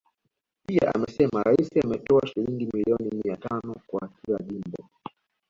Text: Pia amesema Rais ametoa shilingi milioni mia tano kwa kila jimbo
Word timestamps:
Pia 0.67 0.95
amesema 0.95 1.43
Rais 1.43 1.69
ametoa 1.85 2.27
shilingi 2.27 2.67
milioni 2.73 3.09
mia 3.23 3.37
tano 3.37 3.75
kwa 3.87 4.09
kila 4.25 4.39
jimbo 4.39 4.89